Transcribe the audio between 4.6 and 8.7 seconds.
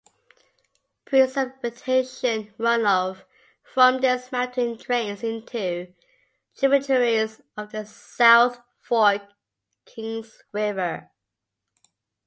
drains into tributaries of the South